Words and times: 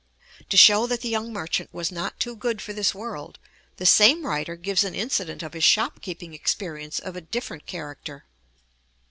To 0.49 0.57
show 0.57 0.87
that 0.87 1.01
the 1.01 1.09
young 1.09 1.31
merchant 1.31 1.71
was 1.71 1.91
not 1.91 2.19
too 2.19 2.35
good 2.35 2.59
for 2.59 2.73
this 2.73 2.95
world, 2.95 3.37
the 3.77 3.85
same 3.85 4.25
writer 4.25 4.55
gives 4.55 4.83
an 4.83 4.95
incident 4.95 5.43
of 5.43 5.53
his 5.53 5.63
shop 5.63 6.01
keeping 6.01 6.33
experience 6.33 6.97
of 6.97 7.15
a 7.15 7.21
different 7.21 7.67
character. 7.67 8.25